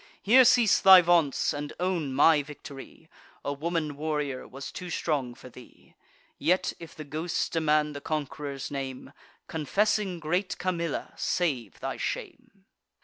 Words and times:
Here 0.19 0.45
cease 0.45 0.79
thy 0.79 1.01
vaunts, 1.03 1.53
and 1.53 1.73
own 1.79 2.11
my 2.15 2.41
victory: 2.41 3.07
A 3.45 3.53
woman 3.53 3.95
warrior 3.95 4.47
was 4.47 4.71
too 4.71 4.89
strong 4.89 5.35
for 5.35 5.47
thee. 5.47 5.93
Yet, 6.39 6.73
if 6.79 6.95
the 6.95 7.03
ghosts 7.03 7.47
demand 7.47 7.95
the 7.95 8.01
conqu'ror's 8.01 8.71
name, 8.71 9.13
Confessing 9.47 10.19
great 10.19 10.57
Camilla, 10.57 11.13
save 11.17 11.79
thy 11.81 11.97
shame." 11.97 12.65